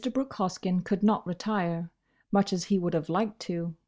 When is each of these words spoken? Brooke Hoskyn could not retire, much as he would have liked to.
Brooke 0.15 0.33
Hoskyn 0.33 0.83
could 0.83 1.03
not 1.03 1.27
retire, 1.27 1.91
much 2.31 2.51
as 2.53 2.63
he 2.63 2.79
would 2.79 2.95
have 2.95 3.07
liked 3.07 3.39
to. 3.41 3.75